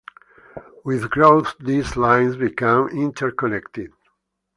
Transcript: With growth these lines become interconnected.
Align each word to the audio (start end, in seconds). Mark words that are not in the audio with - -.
With 0.83 1.11
growth 1.11 1.53
these 1.59 1.95
lines 1.95 2.35
become 2.35 2.89
interconnected. 2.89 3.91